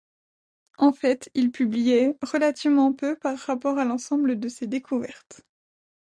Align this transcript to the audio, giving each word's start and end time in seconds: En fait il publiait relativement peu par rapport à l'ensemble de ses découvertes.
En 0.79 0.93
fait 0.93 1.29
il 1.35 1.51
publiait 1.51 2.17
relativement 2.23 2.91
peu 2.91 3.15
par 3.15 3.37
rapport 3.37 3.77
à 3.77 3.85
l'ensemble 3.85 4.39
de 4.39 4.49
ses 4.49 4.65
découvertes. 4.65 5.41